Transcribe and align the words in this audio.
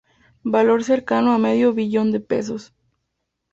Valor 0.55 0.83
cercado 0.83 1.27
a 1.31 1.37
medio 1.47 1.73
billón 1.79 2.07
de 2.11 2.19
pesos. 2.31 2.63